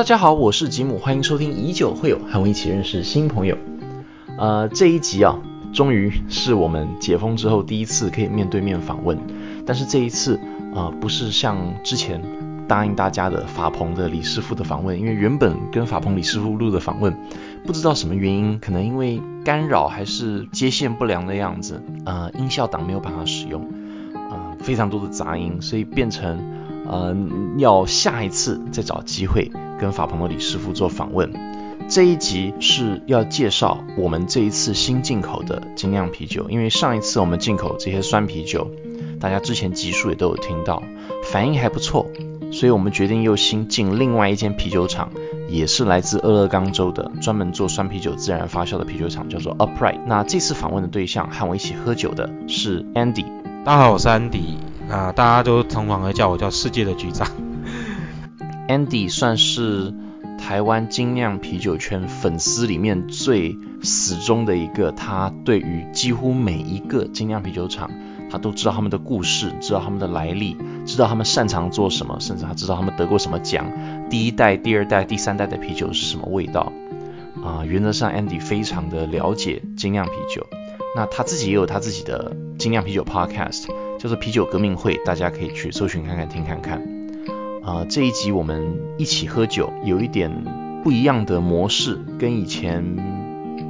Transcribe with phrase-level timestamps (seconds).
[0.00, 3.58] 大家好，我是吉姆，欢迎收听以酒会友，和我一起认识新朋友。
[4.38, 5.38] 呃，这一集啊，
[5.74, 9.18] 终于是我们解封之后第一次可以面对面访问，
[9.66, 10.40] 但是这一次
[10.74, 12.22] 啊，不是像之前
[12.66, 17.14] 答应大家的法鹏的李师傅的访问，因为原本跟法鹏李师傅录的访问，
[17.66, 23.68] 不知道什么原因，可能因为干扰还是接线不良的样子，呃，音效档没有办法使用，
[24.14, 26.38] 呃，非常多的杂音，所以变成
[26.88, 27.14] 呃
[27.58, 29.52] 要下一次再找机会。
[29.80, 31.32] 跟法鹏的李师傅做访问，
[31.88, 36.50] 这一集是要介绍我们这一次新进口的精酿啤酒。
[36.50, 38.70] 因为上一次我们进口这些酸啤酒，
[39.18, 40.82] 大家之前集数也都有听到，
[41.24, 42.06] 反应还不错，
[42.52, 45.10] 所以我们决定又新进另外一间啤酒厂，
[45.48, 50.00] 也是来自俄勒冈州的，专门做酸啤酒自然发酵的啤酒厂，叫做 Upright。
[50.06, 53.24] 那这次访问的对象和我一起喝酒的是 Andy。
[53.64, 54.58] 大家好，我是 Andy，
[54.90, 57.26] 啊，大家都通常会叫我叫世界的局长。
[58.70, 59.92] Andy 算是
[60.38, 67.90] 台湾精酿啤酒圈粉丝里面最死忠的一个，他对于几乎每一个精酿啤酒厂，
[68.30, 73.66] 他都知道他们的故事，知道他们的来历，知道他们擅长做什么，甚至他知道他们得过什么奖，
[74.08, 76.72] 第一代、第二代、第三代的啤酒是什么味道。
[77.42, 80.46] 啊，原则上 Andy 非常的了解精酿啤酒，
[80.94, 83.66] 那他自己也有他自己的精酿啤酒 Podcast，
[83.98, 86.99] 叫做啤酒革命会，大家可以去搜寻看看听看看。
[87.62, 92.96] 啊，这一集我们一起喝酒，有一点不一样的模式，跟以前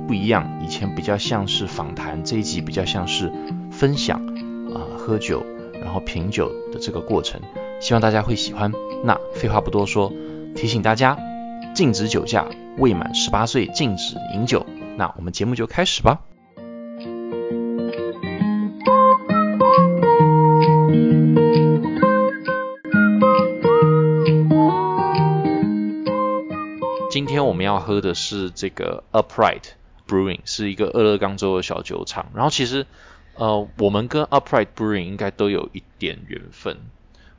[0.07, 0.61] 不一样。
[0.65, 3.33] 以前比较像是访谈，这一集比较像是
[3.73, 4.25] 分享
[4.73, 5.45] 啊，喝酒
[5.83, 7.41] 然后品酒的这个过程，
[7.81, 8.73] 希望大家会喜欢。
[9.05, 10.13] 那废话不多说，
[10.55, 11.19] 提醒大家
[11.75, 12.47] 禁止酒驾，
[12.79, 14.65] 未满十八岁禁止饮酒。
[14.97, 16.21] 那我们节目就开始吧。
[27.41, 29.63] 天我们要喝的是这个 Upright
[30.07, 32.27] Brewing，是一个俄勒冈州的小酒厂。
[32.35, 32.87] 然后其实，
[33.35, 36.77] 呃，我们跟 Upright Brewing 应该都有一点缘分。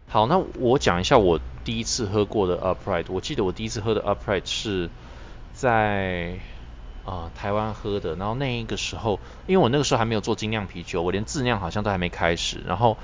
[0.08, 3.06] 好，那我讲一下我第一次喝过的 Upright。
[3.10, 4.90] 我记得我第一次喝的 Upright 是
[5.54, 6.40] 在
[7.06, 8.16] 啊台湾喝的。
[8.16, 12.62] 然后那一个时候，因为我那个时候还没有做精酿啤酒，我连自酿好像都还没开始。
[12.66, 12.98] 然后，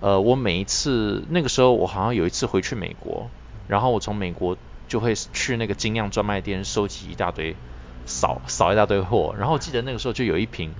[0.00, 3.30] 呃，我每一次那个时候，我好像有一次回去美国，
[3.68, 4.56] 然后我从美国。
[4.92, 7.56] 就会去那个精酿专卖店收集一大堆，
[8.04, 9.34] 扫扫一大堆货。
[9.38, 10.74] 然后记得那个时候就有一瓶，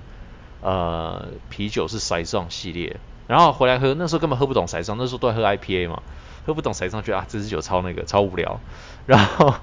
[0.61, 2.97] 呃，啤酒是塞尚系列。
[3.25, 6.03] 然后回来喝，那时候根本喝不懂塞尚，那时候都在喝 IPA 嘛，
[6.45, 8.59] 喝不懂塞尚，觉得啊这支酒超那个超无聊。
[9.07, 9.55] 然后，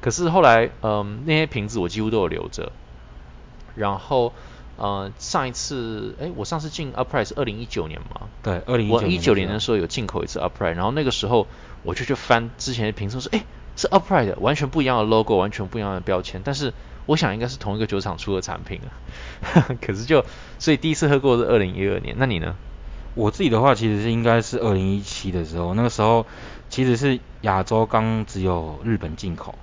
[0.00, 2.72] 可是后来，嗯，那些瓶子我几乎都有留着。
[3.74, 4.32] 然后，
[4.78, 8.22] 呃，上一次，哎，我上次进 Upright 是二零一九年嘛？
[8.42, 11.46] 对，二零一九年的时候有进口一次 Upright，然后那个时候
[11.82, 13.44] 我就去翻之前的瓶子，说，哎。
[13.76, 16.72] 是 Upright 完全不一样的 logo，完全不一样的标签，但是
[17.06, 19.68] 我想应该是同一个酒厂出的产品啊。
[19.80, 20.24] 可是就
[20.58, 22.54] 所以第一次喝过是二零一二年，那你呢？
[23.14, 26.24] 我自己的话其实是应该是二零一七的时候，那个时候
[26.70, 29.54] 其实是亚洲刚只有日本进口，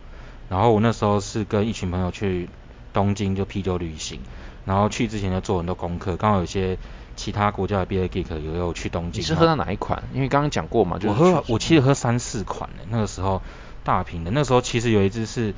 [0.50, 2.48] 然后我那时候是跟一群朋友去
[2.94, 4.20] 东京就啤酒旅行，
[4.66, 6.78] 然后去之前就做很多功课，刚好有些
[7.16, 9.22] 其他国家的 beer geek 有有去东京。
[9.22, 10.04] 你是喝到哪一款？
[10.14, 13.42] 因为刚刚讲过嘛，就我喝我其实喝三四款的，那个时候。
[13.84, 15.54] 大瓶的，那时候其实有一支是，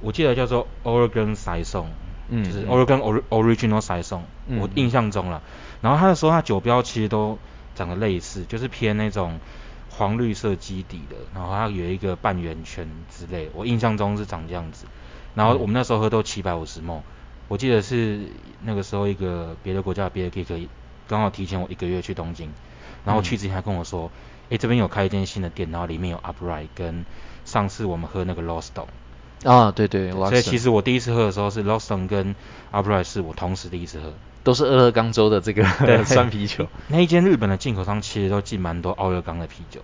[0.00, 1.86] 我记得叫做 Oregon Saison，
[2.28, 4.20] 嗯，就是 Oregon Original Saison，
[4.58, 5.42] 我印象中了。
[5.80, 7.38] 然后他时候它酒标其实都
[7.74, 9.38] 长得类似，就是偏那种
[9.90, 14.86] 黄绿色基底的，然后它有一个半圆圈之类，我印象中是长这样子。
[15.34, 17.00] 然后我们那时候喝都七百五十 ml，
[17.48, 18.20] 我记得是
[18.62, 20.68] 那个时候一个别的国家的别的可以
[21.06, 22.50] 刚好提前我一个月去东京，
[23.04, 24.10] 然后去之前还跟我说，
[24.48, 27.04] 哎这边有开一间新的店，然后里面有 Upright 跟
[27.46, 28.84] 上次我们喝那个 Loston
[29.44, 32.34] 啊，对对，所以其实我第一次喝的时候是 Loston 跟
[32.72, 34.12] Upright 是我同时第一次喝，
[34.42, 35.64] 都是俄勒冈州的这个
[36.04, 36.66] 酸啤酒。
[36.88, 39.80] 那一间日本的进口商其实都进蛮多奥勒冈的啤酒，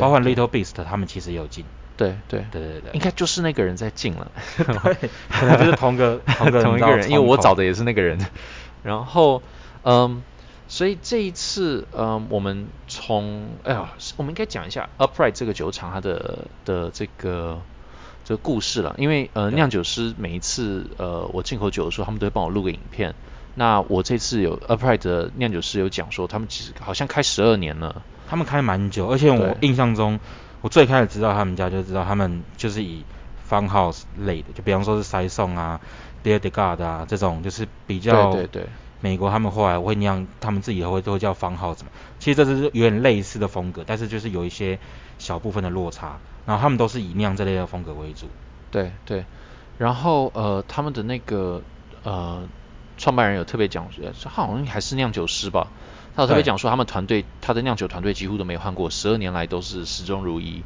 [0.00, 1.64] 包括 Little Beast 他们其实也有进。
[1.96, 2.44] 对对。
[2.50, 8.18] 对对对，应该就是那个人在进了，对，可能就是同个 同个同一个人，因为我找的也是那个人。
[8.82, 9.42] 然后，
[9.82, 10.22] 嗯。
[10.68, 17.60] 所以这一次，呃，我们从，哎呀，我们应该讲一下 Upright 这个酒厂它的的这个
[18.24, 18.94] 这个故事了。
[18.98, 23.14] 因为呃，酿酒师每一次呃我进口酒的时候，他们都会帮我录个影片。
[23.54, 28.02] 那我这次有 Upright 的酿酒师有讲说，他们其实好像开十二年了。
[28.28, 30.18] 他们开蛮久，而且我印象中，
[30.62, 33.04] 我最开始知道他们家就知道他们就是以
[33.48, 35.80] Farmhouse 类的，就比方说是塞颂啊、
[36.24, 38.66] Dear d e g a r d 啊这种，就是比较对对对。
[39.00, 41.90] 美国他们后来会酿，他们自己会都会叫方号什么。
[42.18, 44.78] 其实这是有点类似的风格，但是就是有一些
[45.18, 46.18] 小部分的落差。
[46.46, 48.28] 然后他们都是以酿这类的风格为主。
[48.70, 49.24] 对对，
[49.78, 51.60] 然后呃，他们的那个
[52.04, 52.46] 呃，
[52.96, 53.88] 创办人有特别讲，
[54.22, 55.66] 他好像还是酿酒师吧，
[56.14, 60.62] 他有特别讲说，他们团队他的酿酒团队几乎都没换过，十二年来都是始终如一。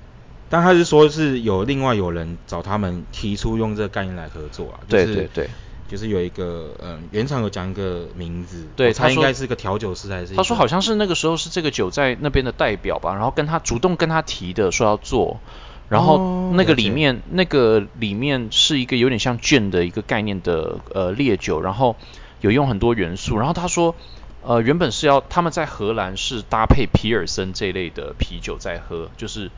[0.48, 5.48] 但他是说是有另外有人找他们提出用这个概念来合作啊，对对对，
[5.88, 10.34] 就是有一个嗯原厂有讲一个名字，对他应该是个调酒师还是？
[10.34, 15.40] 他说好像是那个时候是这个酒在那边的代表吧，然后跟他主动跟他提的说要做，
[15.88, 21.96] 然后那个里面那个里面是一个有点像卷的一个概念的呃烈酒，然后
[22.40, 23.94] 有用很多元素，然后他说。
[24.44, 29.50] 呃，原本是要他们在荷兰是搭配皮尔森这类的啤酒在喝，就是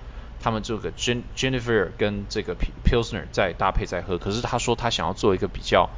[0.43, 2.55] 他们这个 Jen Jennifer 跟这个
[2.85, 4.19] Pilsner 在搭配在喝。
[4.19, 5.89] 可是他说他想要做一个比较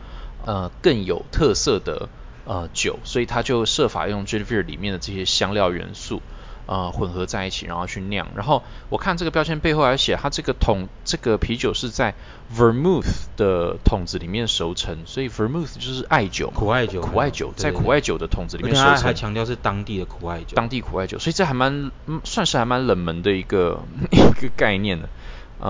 [0.45, 2.09] 呃更有特色的
[2.45, 6.23] 呃酒，所以他就设法用 Jennifer 里面的这些香料元素。
[6.67, 8.27] 呃，混合在一起，然后去酿。
[8.35, 12.15] 然后我看这个标签背后还写，它这个桶，这个啤酒是在
[12.57, 19.03] Vermouth 的桶子里面熟成，所以 Vermouth 就是艾酒，苦艾酒，苦艾酒，在苦艾酒的桶子里面熟成。
[19.05, 21.93] 还强调是当地的苦艾酒，当地苦艾酒，所以这还蛮，
[22.25, 23.81] 算是还蛮冷门的一个
[24.11, 25.09] 一个概念的。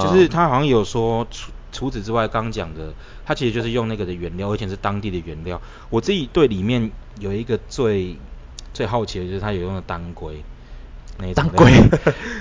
[0.00, 2.94] 就是他好像有说，除除此之外，刚讲的，
[3.26, 5.60] 他其实就是用那个的原料，而且是当地的原料。
[5.90, 6.90] 我自己对里面
[7.20, 8.16] 有一个最
[8.72, 10.42] 最好奇的就是他有用的当归。
[11.34, 11.72] 当归，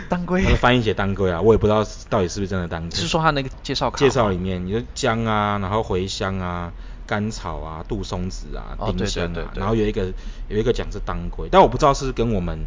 [0.10, 2.92] 当归，那个翻译写当归啊，我也不知道到底是不是真的当归。
[2.92, 6.72] 是说他那个介绍介绍里面，你说姜啊，然后茴香啊，
[7.08, 10.12] 甘草啊，杜松子啊，丁香啊，然后有一个
[10.50, 12.60] 有一个讲是当归，但我不知道是跟我们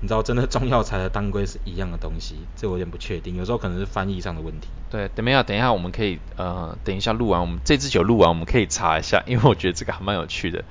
[0.00, 4.68] 你知道真的中药材的当归是一样的东西，这我有点不确定，有时候可能是翻译上的问题。
[4.90, 10.64] 对，等一下，等一下，我们可以呃，等一下录完我们这支酒录完，我们可以查一下，因为我觉得这个还蛮有趣的。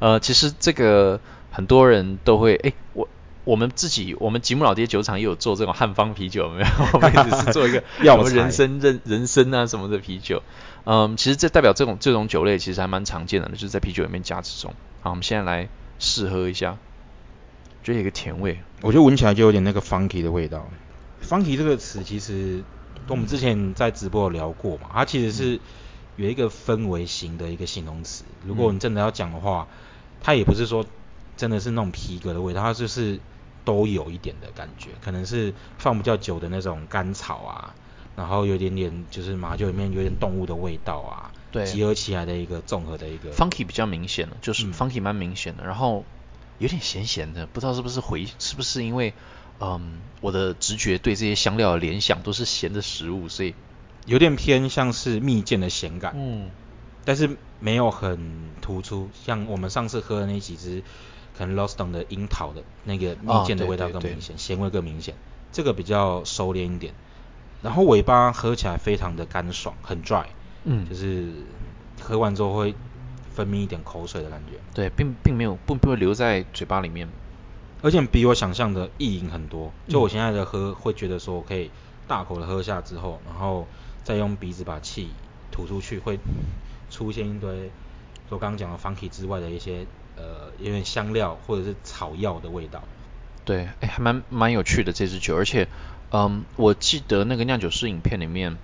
[0.00, 1.20] 呃，其实这个
[1.52, 3.08] 很多人都会，哎，我。
[3.44, 6.66] 我们自己，我们吉姆老爹酒厂也有做这种汉方啤酒，没有？
[6.94, 10.42] 我们只是做一个 什么人参、人人参啊什么的啤酒。
[10.84, 14.74] 嗯，其实这代表这种这种酒类其实还蛮常见的，就是在啤酒里面加这种。
[15.00, 15.68] 好，我们现在来
[15.98, 16.78] 试喝一下，
[17.82, 20.68] 就有一个甜味，我觉得闻起来就有点那个 funky 的味道。
[21.20, 22.62] funky 这个词其实
[23.08, 25.58] 跟我们之前在直播有聊过嘛，它其实是
[26.14, 28.22] 有一个氛围型的一个形容词。
[28.46, 29.66] 如果你真的要讲的话，
[30.20, 30.86] 它也不是说
[31.36, 33.18] 真的是那种皮革的味道，它就是。
[33.64, 37.74] 都有一点的感觉，可能是放比较久的那种甘草啊，
[38.16, 43.30] 然后有点点就是马酒里面有点动物的味道啊，对，集合起来的一个综合的一个。
[43.32, 46.04] Funky 比较明显的，就是 Funky 蛮明显的，然后
[46.58, 49.14] 有点咸咸的，不知道是不是回是不是因为
[49.60, 53.54] 嗯我的直觉对这些香料的联想都是咸的食物，所以
[54.06, 56.50] 有点偏向是蜜饯的咸感，嗯，
[57.04, 60.82] 但是没有很突出，像我们上次喝的那几支。
[61.36, 65.14] 可能 Lost on 的樱桃的那个蜜饯的味道更明显，咸味更明显。
[65.52, 66.94] 这个比较收敛一点。
[67.62, 70.26] 然后尾巴喝起来非常的干爽，很 dry，
[70.64, 71.28] 嗯，就是
[72.00, 72.74] 喝完之后会
[73.32, 74.58] 分泌一点口水的感觉。
[74.74, 77.08] 对，并并没有不不会留在嘴巴里面，
[77.80, 79.72] 而且比我想象的意淫很多。
[79.86, 81.70] 就我现在的喝会觉得说我可以
[82.08, 83.68] 大口的喝下之后，然后
[84.02, 85.10] 再用鼻子把气
[85.52, 86.18] 吐出去，会
[86.90, 87.70] 出现一堆
[88.28, 89.86] 我刚刚讲的 funky 之外的一些
[90.16, 92.82] 呃有点香料或者是草药的味道。
[93.44, 95.68] 对，哎，还蛮蛮有趣的这支酒，而且。
[96.14, 98.58] 嗯，我记得那个酿酒师影片里面，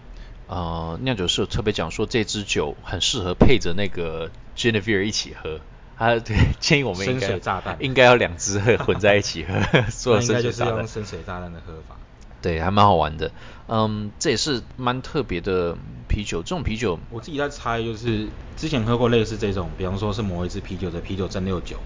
[0.48, 5.58] 呃，酿酒师有特别讲说这支酒很适合配着那个 Genevieve 一起喝，
[5.96, 7.40] 他，对，建议我们应该
[7.80, 9.54] 应该要两支混在一起喝，
[9.88, 11.96] 做应该就是用深水炸弹的喝法，
[12.40, 13.30] 对，还蛮好玩的。
[13.66, 15.76] 嗯，这也是蛮特别的
[16.08, 21.76] 啤酒，这种啤酒我自己在猜，就是之前喝过类似这种，比方说是某一支啤酒的啤酒蒸馏酒，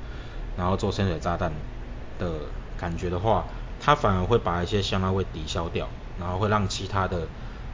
[0.56, 1.52] 然后做深水炸弹
[2.18, 2.30] 的
[2.78, 3.44] 感觉的话。
[3.84, 7.26] 它反而会把一些香料味抵消掉，然后会让其他的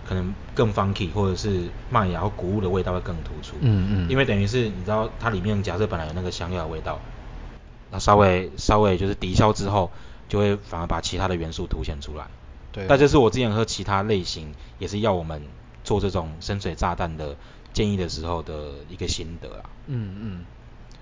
[0.08, 3.56] 可能更 funky 或者是麦芽或谷物的味道会更突出。
[3.60, 4.10] 嗯嗯。
[4.10, 6.98] 因为等于是你知道它里面假设本来有那个香料的味道，
[7.90, 9.92] 那稍微稍微就是抵消之后，
[10.30, 12.26] 就会反而把其他的元素凸显出来。
[12.78, 12.86] 对。
[12.88, 15.42] 但这是我之前喝其他类型也是要我们
[15.84, 17.36] 做这种深水炸弹的
[17.72, 19.70] 建议的时候的一个心得啊。
[19.86, 20.44] 嗯嗯。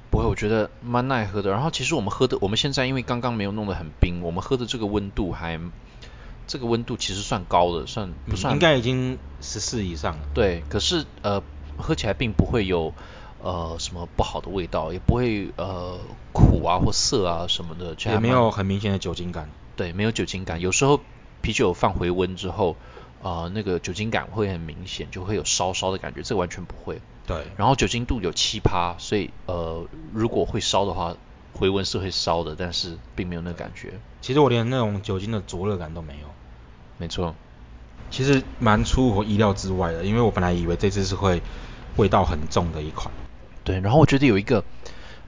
[0.09, 1.50] 不会，我觉得蛮耐喝的。
[1.50, 5.61] 然后其实我们喝的，我们现在因为刚刚没有弄得很冰，我们喝的这个温度还，
[6.47, 8.54] 这个温度其实算高的，算不算？
[8.54, 10.23] 应该已经十四以上了。
[10.33, 11.42] 对，可是呃，
[11.76, 12.95] 喝起来并不会有
[13.42, 15.99] 呃什么不好的味道，也不会呃
[16.33, 19.50] 苦啊或涩啊什么的，也没有很明显的酒精感。
[19.75, 20.61] 对，没有酒精感。
[20.61, 21.00] 有时候
[21.43, 22.76] 啤酒放回温之后。
[23.23, 27.00] 啊，那个酒精感会很明显，就会有烧烧的感觉，这个完全不会。
[27.26, 27.45] 对。
[27.57, 31.16] 然后酒精度有七趴，所以呃，如果会烧的话，
[31.52, 33.95] 回温是会烧的，但是并没有那感觉。
[34.21, 36.28] 其实我连那种酒精的灼热感都没有。
[36.99, 37.35] 没错。
[38.11, 41.43] 其实蛮出乎我意料之外的，因为我本来以为这次是会
[41.97, 43.12] 味道很重的一款。
[43.64, 44.62] 对，然后我觉得有一个，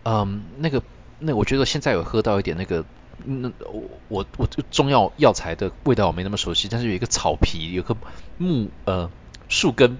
[0.04, 0.80] 嗯，那个，
[1.18, 2.84] 那我觉得现在有喝到一点那个。
[3.24, 7.96] 那我我我中药药材的味道我没那么熟悉，但是有一个草皮，有个
[8.36, 9.10] 木呃
[9.48, 9.98] 树根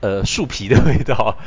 [0.00, 1.38] 呃树皮的味道，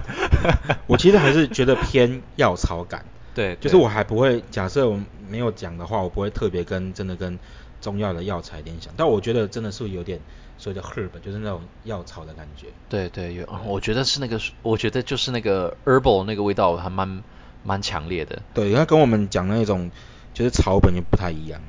[0.86, 3.04] 我其实还是觉得偏药草感。
[3.34, 7.38] 对，就是我还不会假设我没有讲的话，我不会特别跟真的跟
[7.80, 10.20] 中药的药材联想，但我觉得真的是有点
[10.58, 12.66] 所谓的 herb，就是那种药草的感觉。
[12.88, 17.22] 对对，有，我觉得是那个，我觉得就是那个 herbal 那个味道还蛮
[17.62, 18.42] 蛮强烈的。
[18.52, 19.90] 对，它跟我们讲那种。
[20.34, 21.60] 就是草本就不太一样，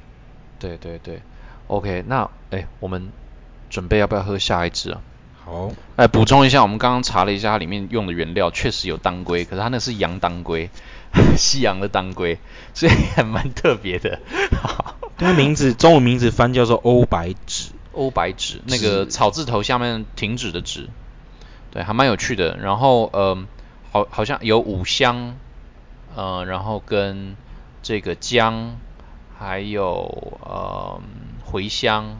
[0.60, 1.22] 对对对
[1.68, 3.12] ，OK，那哎，我们
[3.70, 5.02] 准备要不要喝下一支啊？
[5.44, 10.70] 好，哎，补充一下，我们刚刚查了一下，它里面用的原料确实有当归，可是它那是洋当归，
[11.36, 12.38] 西洋的当归，
[12.74, 14.20] 所以还蛮特别的。
[15.18, 20.90] 它名字中文名字翻叫做欧白芷，欧白芷，那个草字头下面停止的止，
[21.72, 22.58] 对，还蛮有趣的。
[22.58, 23.38] 然后呃，
[23.92, 25.36] 好，好像有五香，
[26.16, 27.36] 呃，然后跟
[27.84, 28.78] 这个姜，
[29.38, 31.02] 还有呃
[31.52, 32.18] 茴香，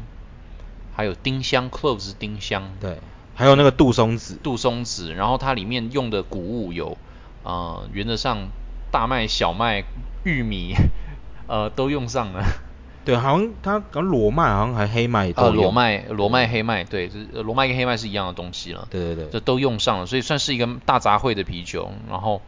[0.96, 2.98] 还有丁香，cloves 丁香，对，
[3.36, 6.98] 还有那个杜松子，杜松子，然后它里面用的谷物有，
[7.44, 8.50] 呃，原则上
[8.92, 9.84] 大麦、小麦、
[10.24, 10.74] 玉米，
[11.48, 12.44] 呃，都用上了。
[13.06, 18.88] 对，好像它搞裸麦，好像还黑麦都呃，裸麦、裸麦、黑麦，对，就是裸麦跟黑麦是一样的东西了。
[18.90, 22.42] 对对对，这都用上了，所以算是一个大杂烩的啤酒，然后。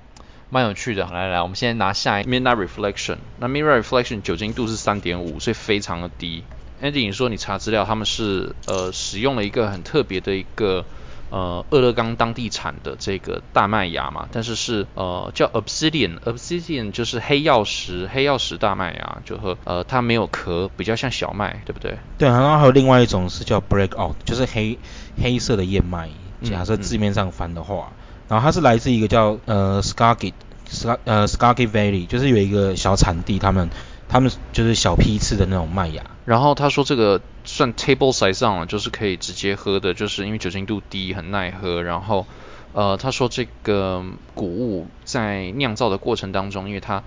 [0.54, 3.18] 蛮有趣的，来来，我们现在拿下一 Midnight Reflection。
[3.40, 6.44] 那 Midnight Reflection 酒精度是三点五，所以非常的低。
[6.80, 10.86] Andy，你说你查资料，他们是呃使用了一个很特别的一个
[11.32, 21.98] 呃俄勒冈当地产的这个大麦芽嘛，但是是呃叫 Obsidian，Obsidian 就是黑曜石，黑曜石大麦芽，就和呃它没有壳，比较像小麦，对不对？
[22.20, 24.78] 对，然后还有另外一种是叫 Breakout，就是黑
[25.20, 26.10] 黑色的燕麦。
[26.44, 27.92] 假设字面上翻的话。
[28.34, 30.36] 然后它是来自一个叫呃 s c a r g i t
[30.66, 33.70] s c 呃 s c a r g i t Valley，就是有一个小产地，他们
[34.10, 36.04] 他们就是小批次的那种麦芽。
[36.26, 41.84] 然后他说这个算 table size 上了，就是可以直接喝的，就是因为酒精度低，很耐喝。
[41.84, 42.26] 然后
[42.74, 47.04] 呃他说这个谷物在酿造的过程当中，因为它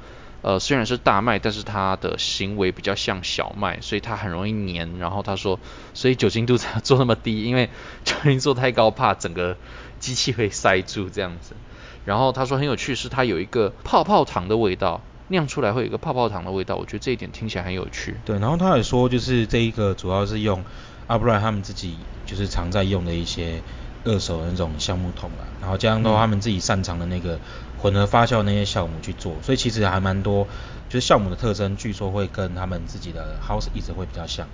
[0.46, 4.98] 呃虽然是大麦，但是它的行为比较像小麦，所以它很容易黏。
[4.98, 5.58] 然后他说，
[5.92, 7.68] 所以酒精度才 做那么低，因为
[8.04, 9.56] 酒精做太高，怕整个。
[9.98, 11.56] 机器会塞住这样子，
[12.04, 18.14] 然后他说很有趣，是它有一个泡泡糖的味道，酿出来会有一个泡泡糖的味道，我觉得这一点听起来很有趣。
[18.26, 20.62] 对，然后他也说就是这一个主要是用
[21.06, 23.62] 阿布莱他们自己就是常在用的一些
[24.06, 27.38] 二手的那种橡木桶啊，然后加上到他们自己擅长的那个
[27.78, 30.46] 混合发酵那些酵母去做，所以其实还蛮多，
[30.88, 34.46] 就是酵母的特征据说会跟他们自己的 house 一直会比较像。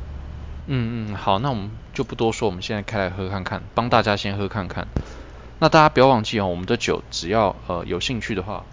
[0.66, 4.88] 嗯嗯，好，那我们就不多说，我们现在开来喝看看，帮大家先喝看看。
[5.58, 8.64] 那大家不要忘记哦，我们的酒只要呃有兴趣的话，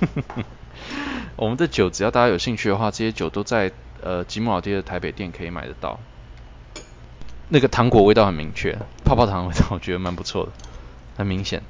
[1.36, 6.00] 我们的酒只要大家有兴趣的话，这些酒都在呃吉姆老爹的台北店可以买得到。
[7.48, 10.52] 那个糖果味道很明确，泡泡糖味道我觉得蛮不错的，
[11.16, 11.62] 很明显。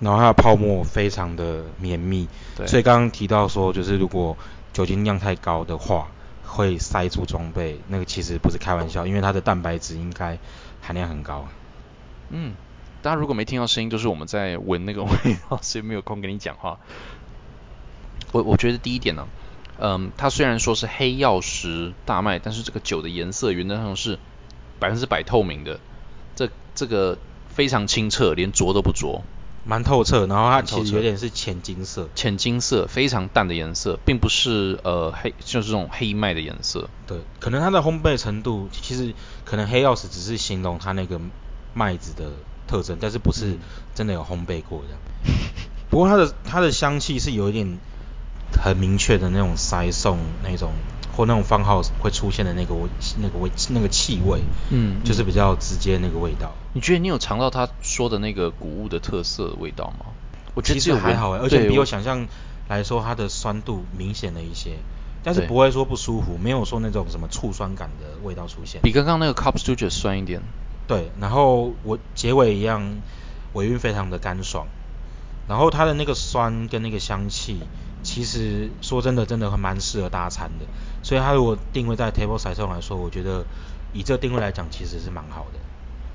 [0.00, 2.66] 然后它的泡沫非常的绵密，对。
[2.66, 4.36] 所以刚刚提到说，就是如果
[4.72, 6.08] 酒精量太高的话，
[6.44, 10.38] 会塞住装备，那个其实不是开玩笑，因为它的蛋白质应该
[10.82, 11.48] 含量很高。
[12.28, 12.54] 嗯，
[13.00, 15.10] 大家如果没听到声音，就是我们在闻那个味
[15.48, 16.78] 道，所以没有空跟你讲话。
[18.32, 19.26] 我我觉得第一点呢，
[19.78, 24.18] 嗯，它虽然说是黑曜石大麦，但是这个酒的颜色原则上是
[24.78, 25.80] 百分之百透明的，
[26.34, 27.18] 这这个
[27.48, 29.22] 非常清澈，连浊都不浊。
[29.68, 36.88] 蛮透彻，然后它其实有点是浅金色，浅金色，非常淡的颜色，并不是呃黑，就是这种黑麦的颜色。
[37.04, 39.12] 对，可能它的烘焙程度，其实
[39.44, 41.20] 可能黑曜石只是形容它那个
[41.74, 42.30] 麦子的
[42.68, 43.58] 特征，但是不是
[43.92, 45.32] 真的有烘焙过的。
[45.90, 47.78] 不过它的它的香气是有一点
[48.62, 50.70] 很明确的那种塞送那种。
[51.16, 56.52] 或那种放号会出现的那个味、那个味、那个气味，嗯，就是比较直接那个味道。
[56.74, 60.12] 你觉得你有尝到他说的那个谷物的特色味道吗？
[60.52, 62.28] 我其实还好，而且比我想象
[62.68, 64.76] 来说，它的酸度明显了一些，
[65.22, 68.82] 但是不会说不舒服，没有说那种什么醋酸感的味道出现。
[68.82, 70.42] 比刚刚那个 Cup Studio 酸一点。
[70.86, 72.98] 对，然后我结尾一样，
[73.54, 74.66] 尾韵非常的干爽，
[75.48, 77.60] 然后它的那个酸跟那个香气。
[78.06, 80.64] 其实说真的，真的蛮适合大餐的。
[81.02, 83.44] 所以它如果定位在 table side 上来说，我觉得
[83.92, 85.58] 以这个定位来讲，其实是蛮好的。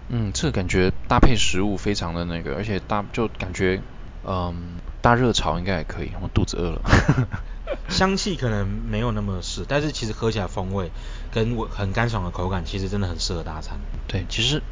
[0.07, 3.81] 嗯，这个感觉搭配食物非常的那个，而且搭就感觉，
[4.25, 6.11] 嗯，搭热炒应该也可以。
[6.21, 6.81] 我肚子饿了。
[7.89, 10.91] 香气可能没有那么适，但是其实喝起来风味
[11.29, 13.77] 跟我很干爽的口感，其实真的很适合大餐。
[14.07, 14.63] 对，其实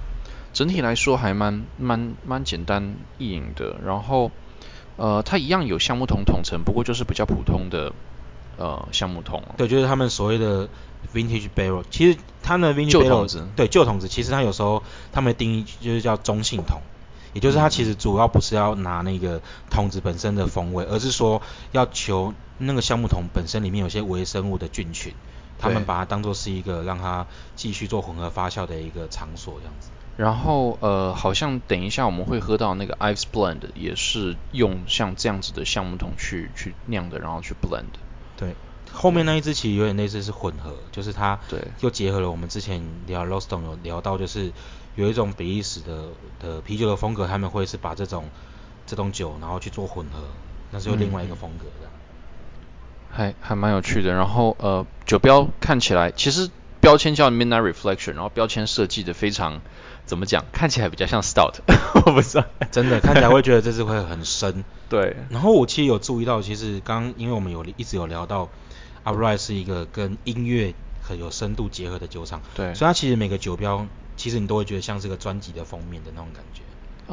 [0.54, 3.76] 整体来说还蛮蛮蛮简单易饮的。
[3.86, 4.32] 然后。
[5.00, 7.94] 呃，它一样有橡木桶桶层，不过就是比较普通的
[8.58, 9.42] 呃橡木桶。
[9.56, 10.68] 对，就是他们所谓的
[11.14, 11.84] vintage barrel。
[11.90, 14.84] 其实它的 vintage 旧桶子，对旧桶子，其实它有时候
[15.14, 16.82] 他们的定义就是叫中性桶，
[17.34, 25.14] 也就是它其实主要不是要拿那个桶子本身的风味，而是说要求那个橡木桶本身里面有些微生物的菌群，
[25.58, 29.90] 他们把它当做是一个让它继续做混合发酵的一个场所这样子。
[30.20, 37.86] 然后呃，好像等一下我们会喝到那个 Ice Blend，也是用像这样子的橡木桶去去酿的，然后去 blend。
[38.36, 38.54] 对，
[38.92, 44.52] 后面那一支其实有点类似是混合，就是它对又结合了我们之前聊 l o s t o n 有聊到，就是
[44.96, 46.10] 有一种比利时的
[46.42, 48.26] 的啤酒的风格，他们会是把这种
[48.86, 50.22] 这种酒然后去做混合，
[50.72, 51.90] 那是有另外一个风格的。
[53.10, 54.12] 还还蛮有趣的。
[54.12, 59.62] 然后呃，酒标看起来其实标签叫 Midnight Reflection，然后标签设计的非常。
[60.06, 60.44] 怎么讲？
[60.52, 61.54] 看起来比较像 stout，
[62.04, 64.66] 我不知道，真的看起来会觉得这支会很深。
[64.90, 65.16] 对。
[65.30, 68.50] 然后我其实有注意到，其实刚因为我们有一直有聊到
[69.04, 72.42] u p r i h t 是一个跟音乐很有深度结合的酒厂。
[72.56, 72.74] 对。
[72.74, 73.86] 所以它其实每个酒标，
[74.18, 76.64] 其实你都会觉得像是个专辑的封面的那种感觉。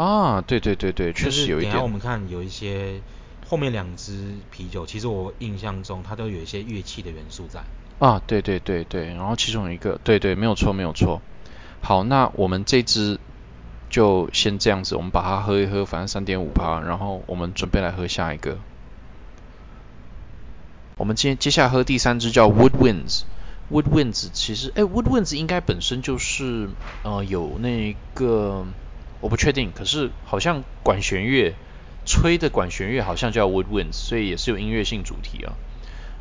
[0.00, 1.72] 啊，对对对对，确实有一点。
[1.72, 3.02] 然后我们看有一些
[3.46, 7.62] 后面两支啤酒，其实我印象中它都有一些乐器的元素在。
[7.98, 11.22] 啊，对对对对，然后其中一个，对对，没有错没有错。
[11.80, 13.18] 好，那我们这支
[13.88, 18.58] 就先这样子，我们把它喝一喝，反正三点五趴，然后我们准备来喝下一个。
[20.98, 23.22] 我们接接下来喝第三支叫 Woodwinds。
[23.70, 26.70] Woodwinds 其实，哎，Woodwinds 应该本身就是
[27.02, 28.64] 呃有那个
[29.20, 31.54] 我不确定，可是好像管弦乐
[32.04, 35.54] 吹的管弦乐好像叫 Woodwinds，所以也是有音乐性主题啊。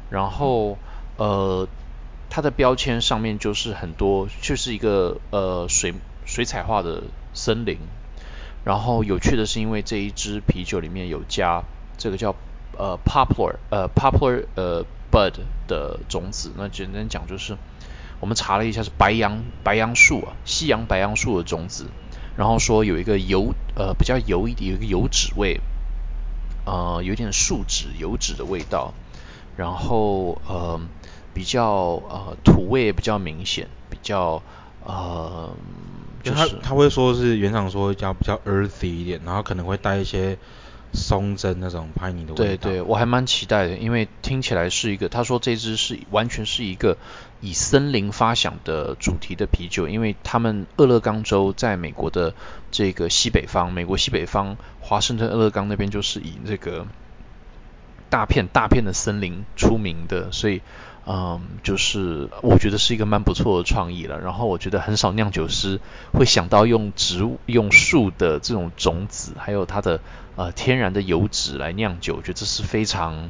[0.09, 0.77] 然后
[1.17, 1.67] 呃。
[2.28, 5.93] 它的标签上面就是很多，就是一个呃水
[6.25, 7.78] 水彩画的森林。
[8.65, 11.63] 然后有趣的是，因为这一支啤酒里面有加
[11.97, 12.36] 这个叫
[12.78, 15.34] 呃 poplar 呃 poplar 呃 bud
[15.67, 16.51] 的种子。
[16.58, 17.56] 那简单讲就是，
[18.19, 21.86] 我们查了一下是白杨白杨树啊，西洋白杨树的种子。
[22.36, 25.62] 然后说有一个油呃比较油一点，有一个油脂味，
[26.65, 28.93] 呃有点树脂油脂的味道。
[29.56, 30.82] 然后呃。
[31.36, 34.41] 比较呃土味也比较明显，比较
[34.86, 35.54] 呃
[36.24, 40.38] 就是他会说是原厂说要比较 earthy 一点，然后可能会带一些
[40.93, 42.36] 松针那种 piney 的味道。
[42.36, 46.98] 对对，我还蛮期待的，因为听起来是一个他说这支是完全是一个
[47.41, 52.34] 以森林发响的主题的啤酒，因为他们俄勒冈州在美国的
[52.71, 56.88] 这个西北方，美国西北方华盛顿俄勒冈那边就是以这个
[58.10, 60.62] 大片大片的森林出名的，所以。
[61.08, 64.20] 嗯，就是我觉得是一个蛮不错的创意了。
[64.20, 65.80] 然后我觉得很少酿酒师
[66.13, 70.02] 会想到用植物、用树的这种种子，还有它的
[70.36, 73.30] 呃天然的油脂来酿酒，我觉得这是非常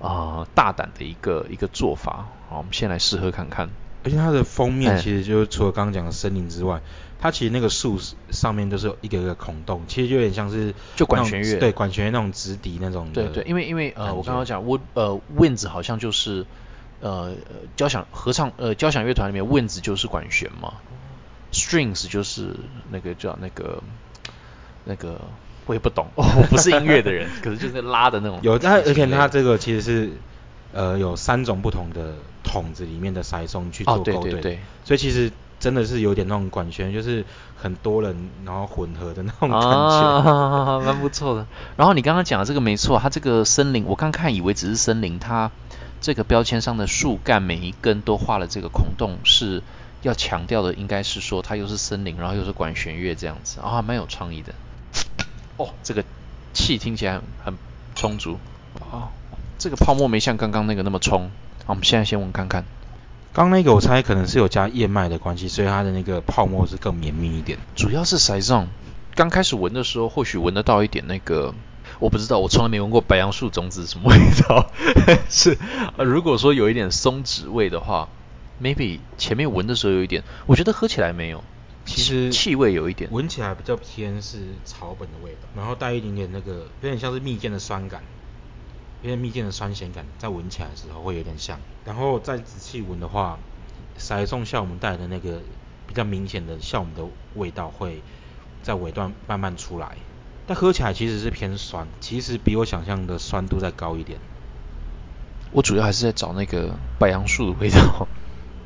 [0.00, 2.26] 啊大胆的一个一个做法。
[2.48, 3.70] 好，我们先来试喝看看。
[4.04, 6.82] 而且它的封面其实就是除了刚刚讲的森林之外，
[7.18, 7.98] 它其实那个树
[8.30, 13.10] 上面都是一个一个孔洞，其实就有点像是就管弦乐，对管弦乐那种直笛那种。
[13.14, 16.44] 对对，因为因为呃我刚刚讲 wood 呃 winds 好像就是
[17.04, 17.34] 呃
[17.76, 20.72] 交响合唱呃交响乐团里面 winds 就是管弦嘛
[21.52, 22.56] ，strings 就是
[22.90, 23.82] 那个叫那个
[24.84, 25.20] 那个
[25.66, 28.40] 我也不懂， 我不是音乐的人，可是就是拉的那种。
[28.42, 30.12] 有但而且它这个其实是
[30.72, 32.14] 呃有三种不同的。
[32.46, 37.24] 筒子里面的塞松去做勾兑，所以其实真的是有点那种管弦，就是
[37.56, 38.14] 很多人
[38.44, 41.46] 然后混合的那种感觉，蛮不错的。
[41.76, 45.50] 然后你刚刚讲的这个没错，它这个森林，我刚看以为只是森林，它
[46.04, 49.62] 这个标签上的树干每一根都画了这个孔洞，是
[50.02, 54.52] 要强调的，应该是说它又是森林，然后又是管弦乐这样子啊，蛮有创意的。
[55.56, 56.04] 哦，这个
[56.52, 57.56] 气听起来很
[57.94, 58.38] 充足
[58.92, 59.08] 哦，
[59.58, 61.30] 这个泡沫没像刚刚那个那么冲。
[61.64, 62.66] 好，我们现在先闻看看。
[63.32, 67.58] 刚那个我猜可能是有加燕麦的关系，所以它的那个泡沫是更绵密一点。
[67.74, 68.66] 主要是 Saison，
[69.14, 71.54] 刚开始闻的时候或许闻得到一点那个，
[71.98, 74.70] 我不知道，我从来没闻过白杨树种子什么味道。
[75.30, 75.56] 是，
[75.98, 78.08] 如果说有一点松脂味的话
[78.62, 81.42] ，maybe 前面闻的时候有一点，我觉得喝起来没有。
[81.84, 88.02] 其实气味有一点，闻起来比较偏是草本的味道，然后带一点点那个有点像是蜜饯的酸感。
[89.02, 93.38] 有点蜜饯的酸咸感在闻起来的时候会有点像，然后再仔细闻的话，
[93.98, 95.42] 塞送酵母带来的那个
[95.86, 98.00] 比较明显的酵母的味道会
[98.62, 99.98] 在尾段慢慢出来，
[100.46, 104.18] 但喝起来其实是偏酸，其实比我想象的酸度再高一点。
[105.52, 108.08] 我主要还是在找那个白杨树的味道，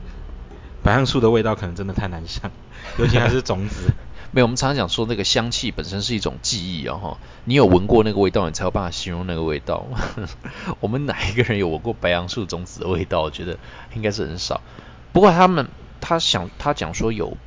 [0.82, 2.50] 白杨树的味道可能真的太难想，
[2.98, 3.92] 尤其还是种子。
[4.30, 9.86] 没有，我们常常讲说那个香气本身是一种记忆啊哈，你有闻过那个味道，你才有办法形容那个味道。
[10.80, 13.22] 我们哪一个人有闻过白杨树种子的味道？
[13.22, 13.58] 我觉得
[13.94, 14.60] 应该是很少。
[15.12, 15.68] 不过他们
[16.02, 17.38] 他想他讲说有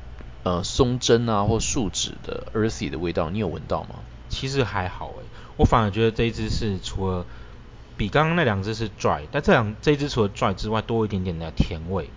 [0.42, 4.00] 呃松针啊或树脂的 earthy 的味道，你有闻到吗？
[4.32, 5.24] 其实还好诶，
[5.58, 7.26] 我反而觉得这一只是除了
[7.98, 12.08] 比刚刚那两只是 dry，但这两这一只除了 dry 之外，多一点点的甜味。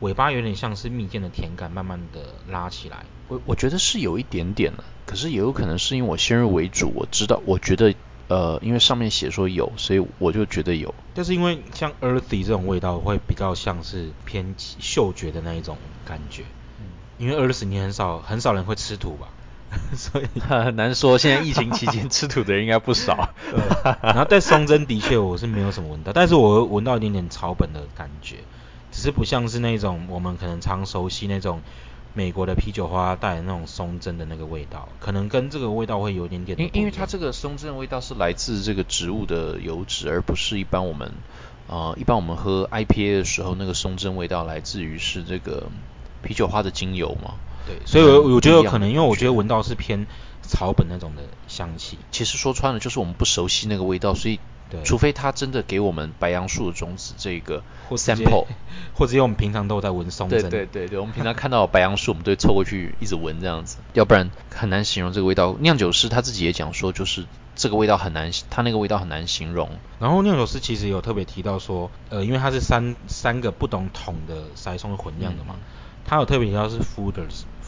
[0.00, 3.04] 尾巴有点像是蜜饯的甜感，慢慢的拉起来。
[3.28, 7.94] 我我觉得是有一点点的，可是也有可能是因为我先入为主，我知道，我觉得，
[8.26, 10.92] 呃，因为上面写说有，所以我就觉得有。
[11.14, 16.42] 但是因为像 earthy 这种味道，会比较像是偏嗅觉的那一种感觉。
[16.80, 16.86] 嗯。
[17.18, 19.28] 因为 earthy 你很少很少人会吃土吧，
[19.96, 21.18] 所以 很难说。
[21.18, 23.30] 现在疫情期间吃土的人应该不少。
[24.02, 28.36] 然后但松针的确我是没有什么闻到，但是我闻到一点点草本的感觉。
[28.90, 31.62] 只是不像是那种我们可能常熟悉那种
[32.12, 36.60] 美国的啤酒花带的那种松针的那个味道，可能跟这个味道会有点点。
[36.60, 41.10] 因因为它这个松针的味道是来自这个植物的油脂，而不是一般我们
[41.68, 45.68] 呃一般我们喝 IPA 的时候那个松针味道来自于是这个
[46.22, 47.36] 啤酒花的精油嘛。
[47.66, 50.06] 对，所以我我觉得有可能，因为我觉得闻到是偏
[50.42, 51.98] 草本那种的香气。
[52.10, 54.38] 其实说穿了就是我们不熟悉那个味道，所以。
[54.84, 58.46] 除非他真的给我们白杨树的种子这个 sample，
[58.96, 60.40] 或者因为我们平常都在闻松针。
[60.40, 65.54] 对对对对，我们平常看到白杨树，我们都会凑过去一直闻这样子，要不然很难形容这个味道。
[65.60, 69.68] 酿酒师他自己也讲说，就是这个味道很难，它那个味道很难形容。
[70.00, 75.56] 然后酿酒师其实有特别提到说，呃，因为它是三三个不同桶的塞松混酿的嘛，
[76.06, 76.78] 他有特别提到是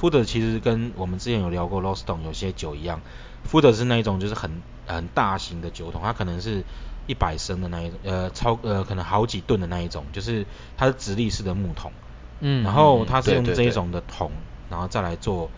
[0.01, 3.01] fooders，fooders 其实跟我们之前有聊过 Loston 有些酒一样
[3.51, 6.65] ，fooders 是那一种就是很很大型的酒桶，它可能是。
[7.07, 10.47] 一百升的那一种，呃，超呃可能好几吨的那一种，就是
[10.79, 11.93] 它是直立式的木桶，
[12.41, 14.33] 嗯，然后它是用这一种的桶，
[14.71, 15.51] 然后再来做，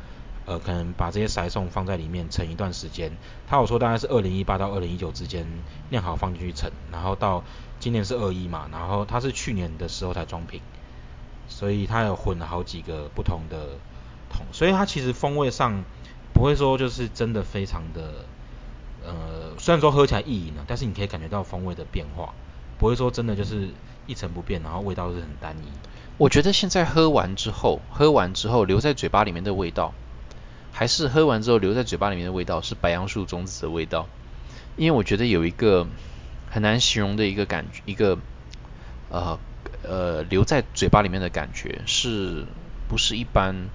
[0.45, 3.13] 呃，可能把这些塞送放在里面盛一段时间。
[3.47, 5.47] 他有说大概是二零一八到二零一九之间
[5.91, 7.45] 酿好放进去盛，然后到
[7.79, 10.61] 今年是二一嘛，然后他是去年的时候才装瓶，
[11.47, 13.79] 所以他有混了好几个不同的
[14.53, 15.85] 所以它其实风味上
[16.33, 18.25] 不会说就是真的非常的。
[19.05, 22.35] 呃，虽然说喝起来易饮了，但是你可以感觉到风味的变化，
[22.77, 23.69] 不会说真的就是
[24.09, 25.69] 一成不变，然后味道是很单一。
[26.19, 29.95] 我觉得现在喝完之后，喝完之后留在嘴巴里面的味道，
[30.73, 34.09] 还是喝完之后留在嘴巴里面的味道是白杨树种子的味道，
[34.77, 35.87] 因为我觉得有一个
[36.51, 38.19] 很难形容的一个感觉，一个
[39.09, 39.39] 呃
[39.85, 42.45] 呃留在嘴巴里面的感觉，是
[42.89, 43.69] 不是一般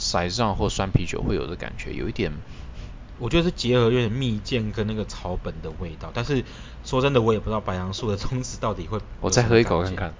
[0.00, 1.92] 塞上或酸啤酒会有的感觉？
[1.92, 2.32] 有一点。
[3.18, 6.42] 我觉得是结合有点蜜饯跟那个草本的味道，但是
[6.84, 8.98] 说真的，我也不知道白杨树的种子到底会。
[9.20, 10.14] 我再喝一口看看。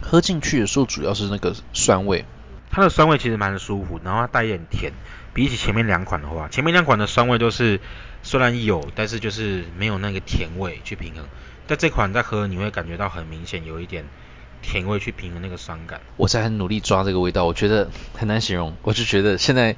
[0.00, 2.24] 喝进去的时候主要是那个酸味，
[2.70, 4.94] 它的酸味其实蛮舒服，然后它带一点甜。
[5.34, 7.80] 比起前面两款的话，前面两款的酸味都是
[8.22, 11.26] 虽然有，但是就是没有那个甜味去平衡。
[11.66, 14.06] 但这款在喝你会感觉到很明显有一点
[14.62, 16.00] 甜味去平衡那个酸感。
[16.16, 18.74] 我在很努力抓这个味道，我觉得很难形容。
[18.82, 19.76] 我就觉得现在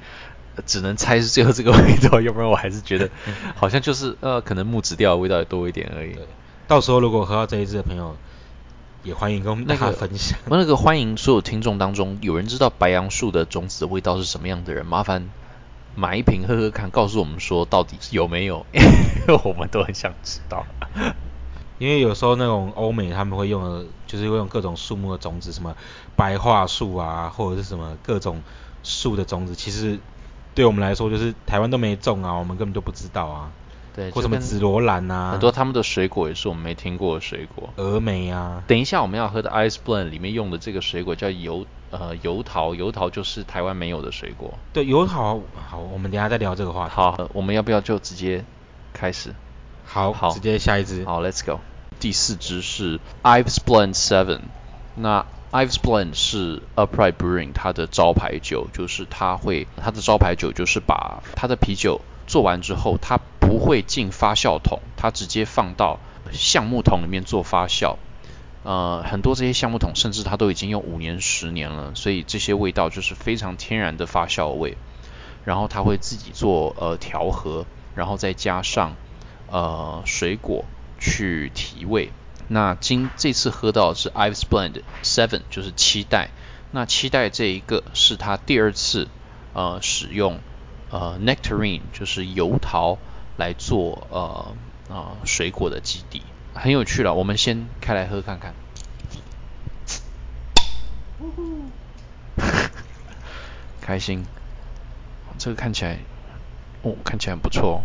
[0.65, 3.09] 只能猜是最后这个味道，要不然我还是觉得
[3.55, 6.15] 好像 就是呃可能木质调的味道也多一点而已。
[6.67, 8.15] 到时候如果喝到这一支的朋友。
[9.05, 10.39] 也欢迎跟我们大家分享。
[10.45, 15.27] 我那个欢迎所有听众当中，有人知道白杨树的种子的味道是什么样的人，麻烦
[15.93, 18.65] 买一瓶喝喝看，告诉我们说到底有没有，
[19.43, 20.65] 我们都很想知道。
[21.79, 25.75] 因为有时候那种欧美他们会用的，就是会用各种树木的种子，什么
[26.15, 28.41] 白桦树啊，或者是什么各种
[28.83, 29.99] 树的种子，其实
[30.55, 33.51] 对我们来说就是台湾都没种啊，我们根本就不知道啊。
[33.95, 38.63] 对，或什么紫罗兰啊，很多他们的水果也是我们没听过的水果，峨眉啊。
[38.65, 44.55] 等一下我们要喝的 Ice Blend 里面用的这个水果叫油呃油桃，油桃就是台湾没有的水果。
[44.73, 46.95] 对，油桃好，我们等下再聊这个话题。
[46.95, 48.43] 好，我们要不要就直接
[48.93, 49.35] 开始？
[49.93, 51.05] 好，好，直接下一支。
[51.05, 51.59] 好，Let's go。
[51.99, 54.39] 第四支是 Ives Blend Seven。
[54.95, 65.99] 那 Ives Blend 是 Upright Brewing 它的招牌酒，就是它会它的招牌酒就是把它的啤酒做完之后，它不会进发酵桶，它直接放到
[66.31, 67.97] 橡木桶里面做发酵。
[68.63, 74.75] 呃，很多这些橡木桶甚至它都已经用五年、十年了，所以这些味道就是非常天然的发酵味。
[75.45, 78.95] 然后它会自己做呃调和，然后再加上
[79.47, 80.65] 呃水果
[80.99, 82.11] 去提味。
[82.47, 86.29] 那今这次喝到是 Ives Blend Seven，就是七代。
[86.71, 89.07] 那七代这一个是他第二次
[89.53, 90.39] 呃使用
[90.89, 92.97] 呃 Nectarine，就是油桃。
[93.35, 94.55] 来做呃
[94.95, 96.21] 啊水果的基底，
[96.53, 97.15] 很有趣了。
[97.15, 98.53] 我们先开来喝看看。
[103.81, 104.23] 开心，
[105.39, 105.97] 这个看起来，
[106.83, 107.81] 哦，看起来很不错。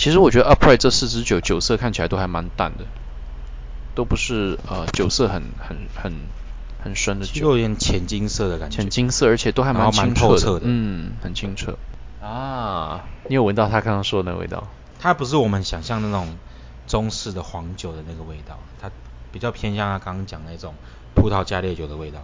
[0.00, 2.86] 其实我觉得 Upright 这四支酒酒色看起来都还蛮淡的，
[3.94, 6.14] 都不是呃酒色很很很
[6.82, 11.76] 很深的酒，有点浅金色的感觉，浅金色，而且都还蛮清澈的，嗯，很清澈。
[12.22, 14.68] 啊，你有闻到他刚刚说的那味道？
[14.98, 16.34] 它不是我们想象的那种
[16.86, 18.90] 中式的黄酒的那个味道，它
[19.30, 20.72] 比较偏向他刚刚讲那种
[21.14, 22.20] 葡萄加烈酒的味道。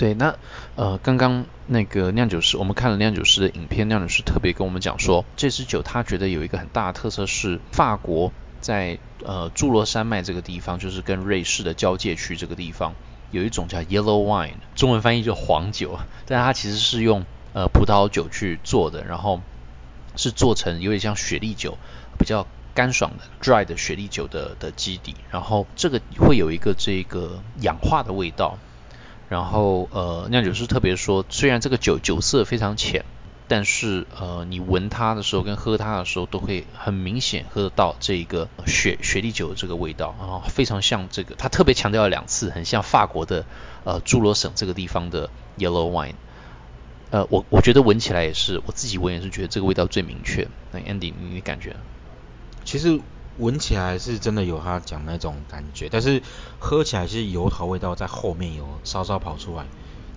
[0.00, 0.34] 对，那
[0.76, 8.32] 呃，刚刚那个酿酒师，我们看了酿酒师的影片，酿酒师特别跟我们讲说，这支酒他觉得有一个很大的特色是，法国
[8.62, 12.94] 在呃侏罗山脉这个地方，就是跟瑞士的交界区这个地方，
[13.30, 17.26] 有一种叫 yellow wine，中文翻译就黄酒，但它其实是用。
[17.52, 19.40] 呃，葡萄酒去做的，然后
[20.14, 21.78] 是做成有点像雪莉酒，
[22.16, 28.56] 比较干爽的 dry 的雪莉酒的的基底，然后这个会有一个这个氧化的味道，
[29.30, 33.04] 然后呃酿酒师特别说，虽然这个酒酒色非常浅，
[33.46, 43.46] 但是呃你闻它的时候跟喝它的时候都会很明显喝得到这个雪雪莉酒的这个味道，然后非常像这个，他特别强调了两次，很像法国的
[43.84, 46.16] 呃侏罗省这个地方的 yellow wine。
[47.10, 50.48] 呃，我我觉得闻起来也是，我自己闻也是觉得这个味道最明确。
[50.72, 51.76] 那 Andy，你感觉？
[52.64, 53.00] 其实
[53.40, 56.22] 闻起来是真的有他讲那种感觉，但是
[56.58, 59.66] 喝起来是油桃味道在后面有稍稍跑出来。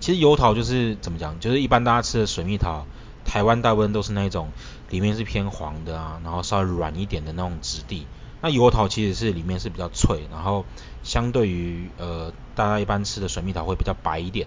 [0.00, 2.86] 其实油桃就是怎么讲，就是一般大家吃的水蜜桃，
[3.24, 4.50] 台湾大部分都是那种
[4.90, 8.06] 里面是偏黄的啊，然后稍微软一点的那种质地。
[8.42, 10.64] 那油桃其实是里面是比较脆，然后
[11.02, 14.46] 相对于呃大家一般吃的水蜜桃会比较白一点。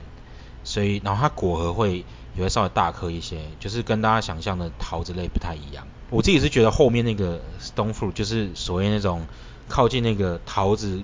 [0.64, 2.04] 所以，然后它果核会
[2.36, 5.88] 也会稍微大颗一些，就是跟大家想象的桃子类不太一样。
[6.10, 9.26] 我自己是觉得后面那个 stone fruit 就是所谓那种
[9.68, 11.02] 靠近那个桃子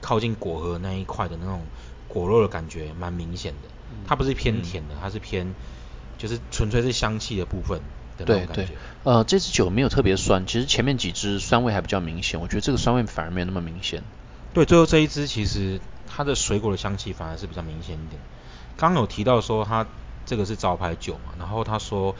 [0.00, 1.62] 靠近果核那一块的那种
[2.08, 3.68] 果肉的感觉，蛮明显的。
[4.06, 5.54] 它不是偏甜的，它是偏
[6.18, 7.80] 就是纯粹是香气的部分
[8.18, 8.54] 的那种感觉。
[8.54, 8.76] 对对。
[9.04, 14.02] 呃，这支酒没有特别酸，其实前面几支酸味还比较明显，我觉得这个酸味反而没有那么明显。
[14.54, 18.20] 对，最后这一支其实它的水果的香气反而是比较明显一点。
[18.76, 19.86] 刚有提到说它
[20.26, 22.14] 这个是招牌酒嘛，然后他说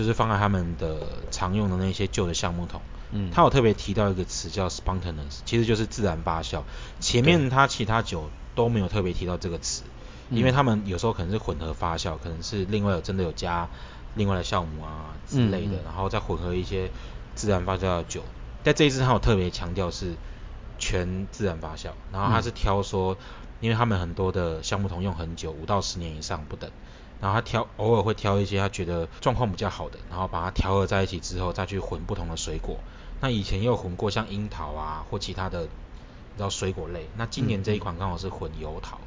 [0.00, 0.96] 就是放在他们的
[1.30, 6.62] 常用的那些旧的橡木桶，嗯，他有特别提到一个词叫 spontaneous，其实就是自然发酵。
[7.00, 9.82] 前面他其他酒都没有特别提到这个词，
[10.30, 13.68] 因为他们有时候可能是混合发酵，可能是另外有真的有加
[14.14, 16.90] 另外的酵母啊之类的，然后再混合一些
[17.34, 18.22] 自然发酵的酒。
[18.64, 20.14] 在这一次他有特别强调是
[20.78, 23.18] 全自然发酵，然后他是挑说。
[23.62, 26.70] 因为他们很多的橡木桶用很久，五到十年以上不等，
[27.20, 32.78] 然后他挑偶尔会挑一些他觉得状况比较好的，然后把它调和在一起之后再去混不同的水果。
[33.20, 37.08] 那以前又混过像樱桃啊或其他的你知道水果类。
[37.16, 38.98] 那今年这一款刚好是混油桃。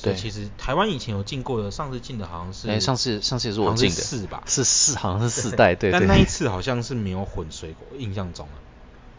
[0.00, 5.92] 对，其实台湾以前有进过的，上次进的好像是，哎，上次上次也是我进的，四吧，是四，好像是四代，对对。
[5.98, 8.62] 但那一次好像是没有混水果，印象中啊，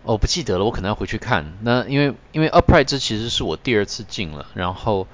[0.04, 1.58] 我不记得了，我可能要回去看。
[1.64, 5.06] 那因为因为 Upright 这其实是我第二次进了，然后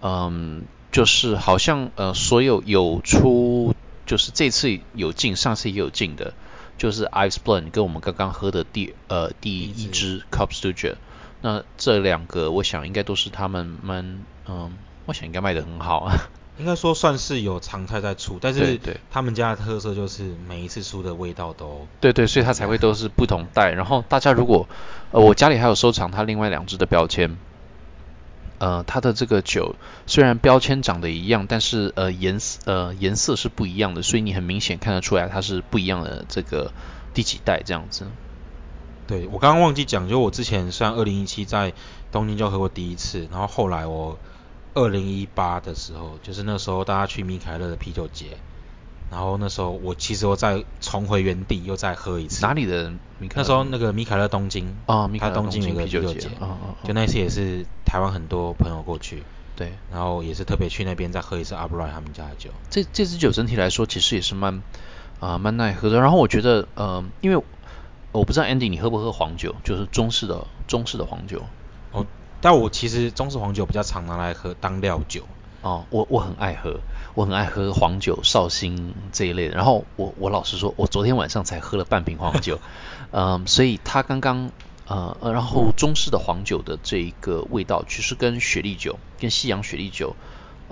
[0.00, 3.74] 嗯，就是好像呃所有有出，
[4.06, 6.34] 就是这次有进，上次也有进的，
[6.78, 10.94] 就是 Ice Blend 跟我们刚刚喝的第呃第一支 Cup Studio，
[11.40, 14.72] 那这两个我想应该都是他们们嗯。
[15.04, 16.14] 我想应该卖的很好啊，
[16.58, 18.78] 应该说算是有常态在出，但是
[19.10, 23.72] 他们家的特色就是每一次出的味道都对对，所以它才会都是不同代。
[23.72, 24.68] 然后大家如果
[25.10, 27.36] 呃我家里还有收藏它另外两只的标签，
[28.62, 29.74] 呃它的这个酒
[30.06, 36.72] 虽然标签长得一样，但是呃颜色呃颜色是不一样的，所以你很明显看得出来它是不一样的这个
[37.12, 38.06] 第几代这样子。
[39.08, 41.72] 对我刚刚忘记讲，就我之前虽然二零一七在
[42.12, 44.16] 东京就喝过第一次，然后后来我。
[44.74, 48.38] 二零一八的时候，就是那时候大家去米凯勒的啤酒节，
[49.12, 52.40] 然后那时候我其实我再重回原地，又再喝一次。
[52.40, 52.90] 哪里的？
[53.34, 56.30] 那时候那个米凯勒东京啊，米凯勒东京有个啤酒节，
[56.82, 59.22] 就那次也是台湾很多朋友过去，
[59.54, 62.48] 对，然后也是特别去那边再喝一次阿布莱他们家的酒。
[62.70, 64.62] 这这支酒整体来说其实也是蛮
[65.20, 66.00] 啊蛮耐喝的。
[66.00, 67.44] 然后我觉得呃，因为
[68.12, 71.42] 我不知道 Andy 你喝不喝黄酒，就是中式的中式的黄酒。
[71.92, 72.06] 哦。
[72.40, 75.22] 但我其实中式黄酒比较常拿来喝当料酒
[75.62, 76.80] 哦，我我很爱喝，
[77.14, 79.54] 我很爱喝黄酒、绍兴这一类的。
[79.54, 82.60] 然后我我老实说，我昨天晚上才喝了半瓶黄酒，
[83.12, 84.50] 嗯，所以它刚刚
[84.86, 90.14] 呃，然后中式的黄酒的这一个味道，其实跟雪莉酒、跟西洋雪莉酒。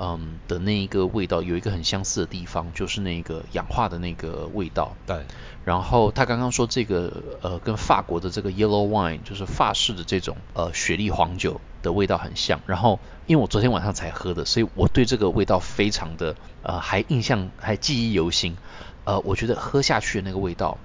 [0.01, 4.97] 嗯的那一个味道有一个很相似的地方，就是那个氧化的那个味道。
[5.07, 5.27] 对。
[5.63, 12.61] 然后他刚刚说这个呃跟法国的这个 yellow wine，就是法式的这种呃雪莉黄酒的味道很像。
[12.67, 18.57] 然后因为我昨天晚上才喝的，所以我对这个味道非常的呃还印象还记忆犹新。
[19.05, 20.79] 呃，我觉得喝下去的那个味道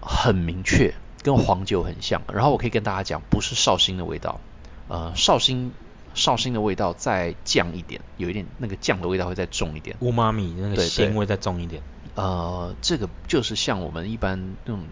[0.00, 2.22] 很明确，跟黄酒很像。
[2.32, 4.40] 然后我可以跟大家讲，不是绍兴的味道。
[4.88, 5.72] 呃，绍兴。
[6.14, 11.82] 绍兴的味道再降一点，有一点那个酱的味道会再重一点，乌妈米那个鲜味再重一点。
[12.14, 14.84] 呃，这个就是像我们一般那种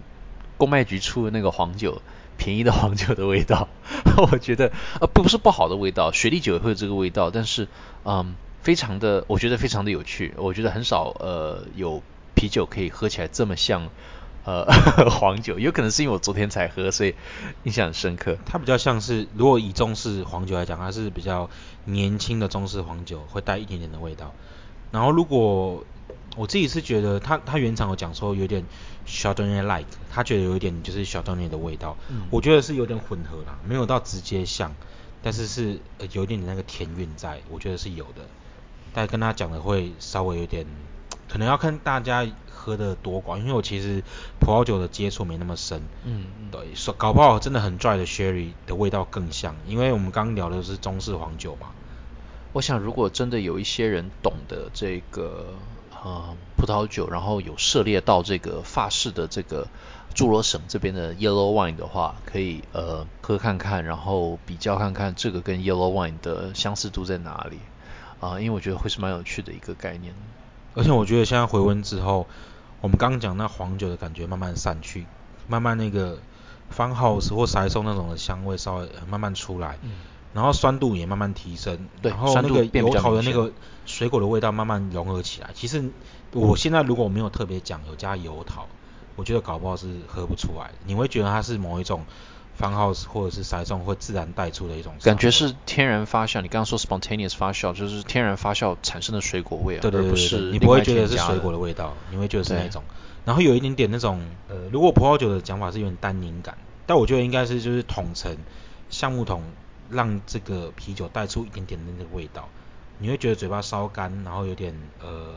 [0.56, 2.00] 公卖局出的那个黄酒，
[2.38, 3.68] 便宜的黄酒的味道。
[4.32, 7.68] 我觉得呃不是不好的味道，雪莉酒也会有这个味道，但是
[8.04, 10.34] 嗯非常的，我觉得非常的有趣。
[10.36, 12.02] 我觉得很少呃有
[12.34, 13.90] 啤酒可以喝起来这么像。
[14.44, 14.64] 呃，
[15.10, 17.14] 黄酒有可能是因为我昨天才喝，所以
[17.64, 18.38] 印象很深刻。
[18.46, 21.50] 它比较像是，如果以中式黄酒来讲，它是比较
[21.84, 24.32] 年轻的中式黄酒，会带一点点的味道。
[24.92, 25.84] 然后如果
[26.36, 28.64] 我自己是觉得，它它原厂有讲说有点
[29.04, 31.22] s h a r d o n n a y like，他觉得有一点就是 s h a r
[31.24, 31.96] d o n n a y 的味道。
[32.08, 32.22] 嗯。
[32.30, 34.74] 我觉得是有点混合啦，没有到直接像，
[35.22, 35.80] 但是是
[36.12, 38.22] 有一点点那个甜韵在，我觉得是有的。
[38.92, 40.66] 但跟他讲的会稍微有点，
[41.30, 42.26] 可能要看大家。
[42.62, 44.04] 喝的多寡，因为我其实
[44.38, 51.68] 葡萄酒的接触没那么深，嗯，对，说搞不好真的很 dry 的 sherry 的味道更像，因为我们刚聊的是中式黄酒嘛。
[52.52, 55.54] 我想如果真的有一些人懂得这个
[56.04, 59.66] 呃葡萄酒，然后有涉猎到这个法式的这个
[60.14, 67.58] 诸罗省这边的 yellow wine 的话，可以呃喝看看，然后比较看看这个跟 yellow wine 的相似度在哪里
[68.20, 70.14] 啊，因为我觉得会是蛮有趣的一个概念。
[70.74, 72.26] 而且我觉得现在回温之后。
[72.82, 75.06] 我们刚刚讲那黄酒的感觉慢慢散去，
[75.46, 76.18] 慢慢那个
[76.74, 79.78] Farmhouse 或塞松那种的香味稍微慢慢出来，
[80.32, 83.52] 然后酸度也慢慢提升，然后那个油桃的那个
[83.84, 85.50] 水果的味道慢慢融合起来。
[85.52, 85.90] 其实
[86.32, 88.66] 我现在如果没有特别讲有加油桃，
[89.14, 92.06] 我觉得搞不好是喝不出来，你会觉得它是某一种。
[92.60, 96.42] 方 house 或者是塞中会自然带出的一种感觉是天然发酵。
[96.42, 102.84] 你刚刚说 spontaneous 发酵就是天然发酵产生的水果味，对对对对，你不会觉得是水果的味道，你会觉得是那种。
[103.24, 106.56] 然后有一点点那种，呃，如果葡萄酒的讲法是有点单宁感，
[106.86, 108.36] 但我觉得应该是就是统称
[108.88, 109.42] 橡木桶
[109.88, 112.48] 让这个啤酒带出一点点的那个味道，
[112.98, 115.34] 你会觉得嘴巴稍干，然后有点呃，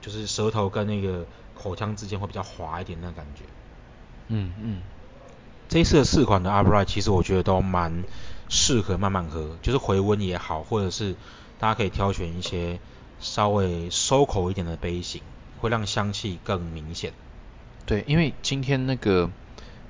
[0.00, 1.24] 就是舌头跟那个
[1.54, 3.44] 口腔之间会比较滑一点那感觉。
[4.28, 4.82] 嗯嗯。
[5.72, 8.04] 这一次的四款的 Upright 其实我觉得都蛮
[8.50, 11.16] 适合慢慢喝，就是回温也好，或者是
[11.58, 12.78] 大家可以挑选一些
[13.20, 15.22] 稍微收口一点的杯型，
[15.62, 17.14] 会让香气更明显。
[17.86, 19.30] 对，因为今天那个，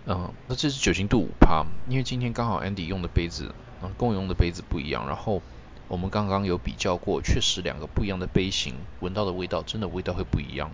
[0.06, 3.52] 嗯，那这是酒精度五帕，因为今天刚好 Andy 用的杯子，
[3.82, 5.42] 嗯，跟我用的杯子不一样，然后
[5.88, 10.70] 我们刚刚有比较过，确实两个不一样的杯型，闻到的味道真的味道会不一样。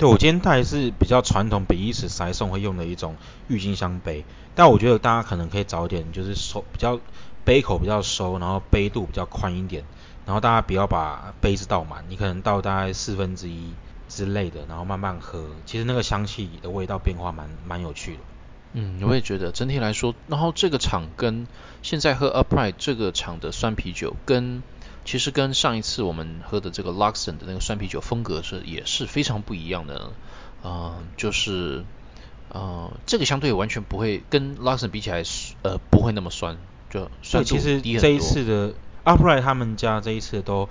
[0.00, 3.16] 对我今天带是比较传统比利时塞送会用的一种
[3.48, 4.24] 郁金香杯，
[4.54, 6.98] 但我觉得大家可能可以找点就是收比较
[7.44, 9.84] 杯口比较收，然后杯度比较宽一点，
[10.24, 13.74] 然后大家不要把杯子倒满，你可能倒大概四分之一
[14.08, 18.20] 之类的，然后慢慢喝，其实那个香气的味道变化蛮蛮有趣的。
[18.72, 21.46] 嗯，我也觉得整体来说，然后这个厂跟
[21.82, 24.62] 现在喝 Upright 这个厂的酸啤酒跟
[25.10, 30.12] 其实跟上一次我们喝的这个 Luxon 的那个酸啤酒风格是也是非常不一样的，
[30.62, 31.84] 呃，就是
[32.48, 35.24] 呃这个相对完全不会跟 Luxon 比起来，
[35.62, 36.58] 呃不会那么酸，
[36.90, 37.82] 就酸度低很多。
[37.82, 38.72] 其实这一次的
[39.04, 40.68] Upright 他们家这一次都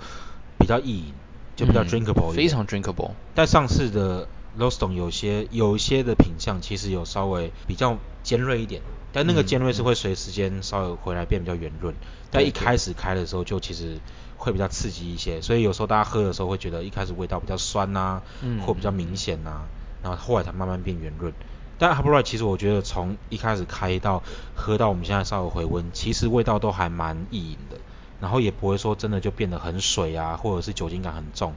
[0.58, 1.14] 比较易饮，
[1.54, 3.10] 就比较 drinkable，非常 drinkable。
[3.34, 4.26] 但上次的
[4.56, 8.80] l o s t o n 有些有一些的品相其实有稍微比较尖锐一点，
[9.12, 11.94] 但那个尖锐是会随时间稍微回来变比较圆润。
[12.30, 13.98] 但一开始开的时候就其实
[14.40, 18.20] 会比较刺激一些，所以有时候大家喝的时候会觉得一开始味道比较酸呐，
[18.66, 19.60] 或比较明显呐，
[20.02, 21.32] 然后后来才慢慢变圆润。
[21.78, 24.22] 但 h a r b r i 其实我觉得从一开始开到
[24.54, 27.76] 喝到我们现在稍微回温，其实味道都还蛮易饮的，
[28.20, 31.54] 然后也不会说真的就变得很水啊，或者是酒精感很重，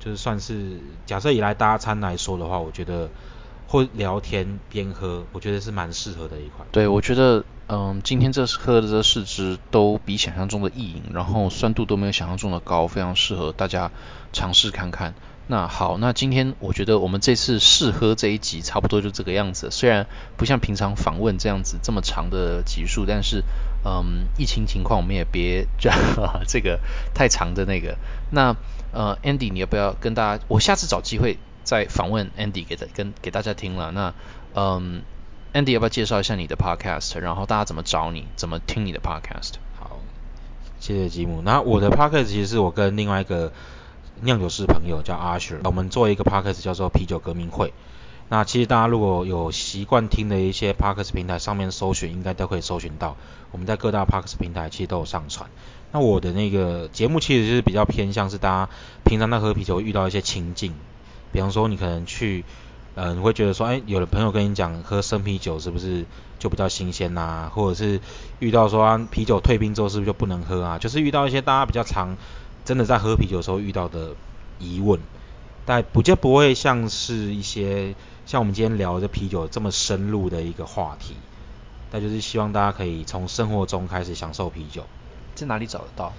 [0.00, 3.08] 就是算是假设以来搭餐来说的话，我觉得。
[3.68, 6.68] 或聊天边喝，我觉得是蛮适合的一款。
[6.70, 13.90] 对，我觉得，嗯，今天这喝的这四支都比想象中的易饮，然后酸度都没有想象中的高，非常适合大家
[14.32, 15.14] 尝试看看。
[15.48, 20.06] 那好，那今天我觉得我们这次试喝这一集差不多就这个样子，虽然
[20.36, 23.42] 不像平常访问这样子这么长的集数，但是，
[23.84, 25.90] 嗯，疫情情况我们也别这
[26.46, 26.80] 这个
[27.14, 27.96] 太长的那个。
[28.30, 28.56] 那，
[28.92, 30.44] 呃，Andy，你要不要跟大家？
[30.48, 31.38] 我下次找机会。
[31.66, 34.14] 再访问 Andy 给他跟给大家听了，那
[34.54, 35.02] 嗯
[35.56, 37.18] ，Andy 要不要介绍一下你的 Podcast？
[37.18, 39.54] 然后大家怎么找你，怎么听你的 Podcast？
[39.80, 40.00] 好，
[40.80, 41.40] 谢谢吉姆。
[41.42, 43.52] 那我的 Podcast 其实是我跟另外一个
[44.20, 47.72] 酿酒师朋友叫 Archer，我们做一个 Podcast 叫做啤酒革命会。
[48.28, 53.16] 那其实大家如果有习惯听的一些 Podcast 平台上面搜寻，应该都可以搜寻到。
[53.52, 55.48] 我们在各大 Podcast 平台其实都有上传。
[55.92, 58.72] 那我的那个节目其实就是比较偏向是大家
[59.04, 60.74] 平常在喝啤酒遇到一些情境。
[61.32, 62.44] 比方说，你可能去，
[62.96, 66.06] 呃，你会觉得说，哎，有的朋友跟你讲喝生啤酒是不是
[66.38, 67.50] 就比较新鲜呐？
[67.54, 68.00] 或者是
[68.38, 70.78] 遇到说啤酒退冰之后是不是就不能喝啊？
[70.78, 72.16] 就是遇到一些大家比较常
[72.64, 74.12] 真的在喝啤酒的时候遇到的
[74.58, 74.98] 疑问，
[75.66, 77.94] 但不就不会像是一些
[78.24, 81.14] 像我们今天聊的啤酒这么深入的一个话题。
[81.92, 84.84] 那就是希望大家可以从生活中开始享受啤酒。
[85.34, 86.14] 在哪里找得到？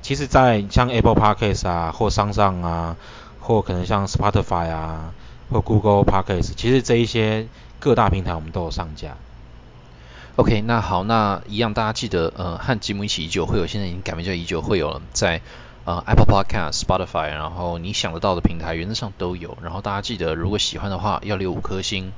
[0.00, 2.96] 其实，在像 Apple Podcast 啊，或商上啊。
[3.44, 5.12] 或可能像 Spotify 啊，
[5.52, 7.46] 或 Google Podcast，其实这一些
[7.78, 9.16] 各大平台我们都有上架。
[10.36, 15.42] OK，那好，那一样大家记得，呃，和吉姆一起已久会友，现在已经改名叫已久会友了，在
[15.84, 19.58] 呃 Apple Podcast、Spotify，然后你想得到的平台原则上都有。
[19.62, 22.12] 然后大家记得，如果喜欢的话，要留五颗星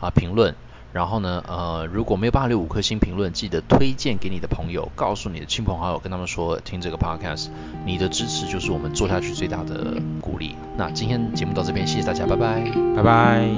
[0.00, 0.54] 啊评论。
[0.92, 7.48] 然后呢呃如果没有办法留五颗星评论记得推荐给你的朋友告诉你的亲朋好友跟他们说听这个 podcast
[7.84, 10.54] 你的支持就是我们做下去最大的鼓励。
[10.76, 12.64] 那今天节目到这边谢谢大家拜拜。
[12.96, 13.48] 拜拜。